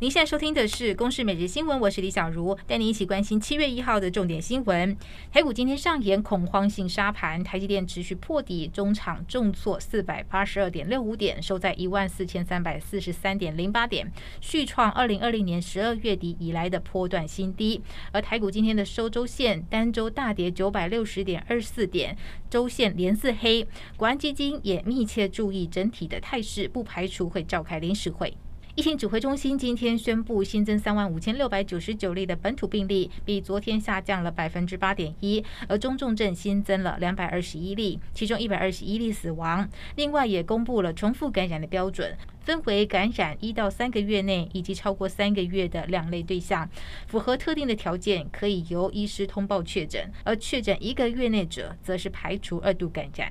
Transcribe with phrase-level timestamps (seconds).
[0.00, 4.96] 您现在收听的是《公视每日新闻》，我是李小茹，带您一起关心七月一号的重点新闻。
[5.30, 14.10] 台股今天上演恐慌性杀盘，台积电持续破底，中场重挫四百八十二点六五点，收在一万四千三百四十三点零八点，
[14.40, 17.82] 续创二零二零年十二月底以来的波段新低。
[18.10, 22.16] 而台股今天的收周线，单周大跌九百六十点二四点，
[22.48, 23.68] 周线连四黑。
[23.98, 28.34] 国安基金也密切注意整体的态势，不排除会召开临时会。
[28.80, 35.44] 疫情指挥中心今天宣布新增三万五千六百九十九例的本土病例，比昨天下降了百分之八点一。
[35.68, 39.68] 而中重症新增了两百二十一例，其中一百二十一例死亡。
[39.96, 46.66] 另外也公布了重复感染的标准，分为感染一到三个月内以及超过三个月的两类对象，
[47.06, 53.30] 符合特定的条件可以由医师通报确诊，而确诊一个月内者则是排除二度感染。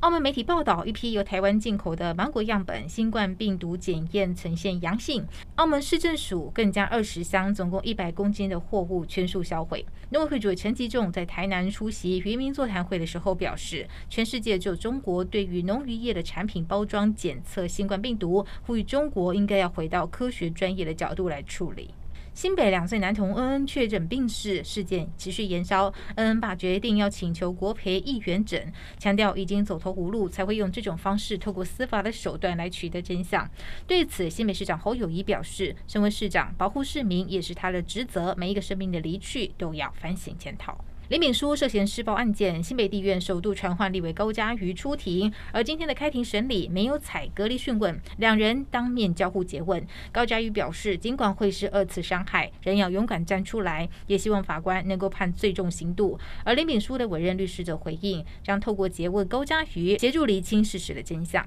[0.00, 5.26] 澳门媒体报道，一批由台湾进口的芒果样本新冠病毒检验呈现阳性。
[5.54, 9.84] 澳门市政署更将二十箱总共一百公斤的货物全数销毁。
[10.10, 21.94] 农委会主委陈吉仲在台南出席渔民座谈会的时候表示，全世界就中国对于农渔业的产品包装检测新冠病毒，呼吁中国应该要回到科学专业的角度来处理。
[22.34, 25.84] 新北两岁男童恩恩确诊病逝事件持续延烧，
[26.16, 28.60] 恩恩爸决定要请求国赔一元整，
[28.98, 33.48] 强调已经走投无路，才会用这种方式透过司法的手段来取得真相。
[33.86, 40.84] 对此，新北市长侯友谊表示，身为市长，保护市民也是他的职责，每一个生命的离去都要反省检讨。
[41.08, 49.86] 林敏书涉嫌施暴案件，新北地院首度传唤立委高嘉瑜出庭，而今天的开庭审理没有采隔离讯问，两人当面交互诘问。
[50.10, 56.18] 高嘉瑜表示，尽管会是二次伤害，仍要勇敢站出来，也希望法官能够判最重刑度。
[56.42, 61.46] 而林敏书的委任律师则回应，将透过诘问高嘉瑜，协助厘清事实的真相。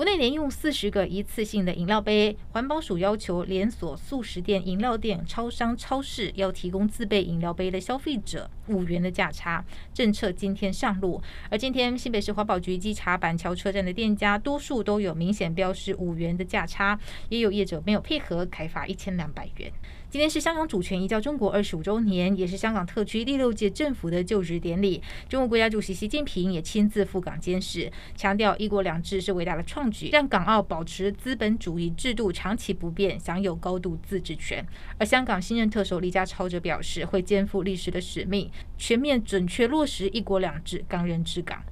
[0.00, 9.62] 国内连用四十个一次性的饮料杯，环保署要求连锁速食店、饮料店、超商、超市要提供自备饮料杯的消费者五元的价差。
[9.92, 11.20] 政策今天上路，
[11.50, 16.98] 而今天新北市环保局稽查板桥车站的店家，多数都有明显标示五元的价差，
[17.28, 19.70] 也有业者没有配合，开罚一千两百元。
[20.08, 25.00] 今天是香港主权移交中国二十五周年，也是香港特区第六届政府的就职典礼。
[25.28, 34.64] 中国国家主席习近平也亲自赴港监视，强调“一国两制”是伟大的创让港澳保持资本主义制度长期不变，享有高度自治权。
[34.98, 41.62] 而香港新任特首李家超则表示，会肩负历史的使命，全面准确落实“一国两制”，港人治港。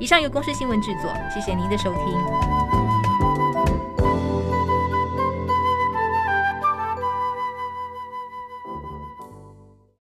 [0.00, 2.95] 以上由公司新闻制作，谢谢您的收听。